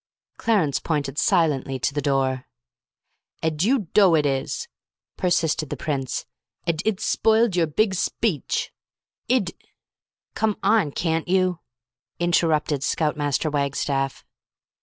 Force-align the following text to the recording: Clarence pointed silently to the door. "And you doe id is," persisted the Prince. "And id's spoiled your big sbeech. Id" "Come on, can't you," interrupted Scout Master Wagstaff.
Clarence 0.37 0.79
pointed 0.79 1.19
silently 1.19 1.77
to 1.77 1.93
the 1.93 2.01
door. 2.01 2.47
"And 3.43 3.61
you 3.61 3.89
doe 3.93 4.15
id 4.15 4.25
is," 4.25 4.67
persisted 5.15 5.69
the 5.69 5.77
Prince. 5.77 6.25
"And 6.65 6.81
id's 6.83 7.03
spoiled 7.05 7.55
your 7.55 7.67
big 7.67 7.93
sbeech. 7.93 8.69
Id" 9.29 9.51
"Come 10.33 10.57
on, 10.63 10.89
can't 10.91 11.27
you," 11.27 11.59
interrupted 12.19 12.81
Scout 12.81 13.15
Master 13.15 13.51
Wagstaff. 13.51 14.25